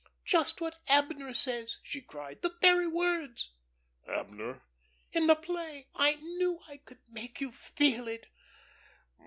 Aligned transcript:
"Just 0.25 0.59
what 0.61 0.79
'Abner' 0.87 1.31
says," 1.35 1.77
she 1.83 2.01
cried. 2.01 2.41
"The 2.41 2.57
very 2.59 2.87
words." 2.87 3.51
"Abner?" 4.07 4.63
"In 5.13 5.27
the 5.27 5.35
play. 5.35 5.89
I 5.93 6.15
knew 6.15 6.59
I 6.67 6.77
could 6.77 7.01
make 7.07 7.39
you 7.39 7.51
feel 7.51 8.07
it." 8.07 8.25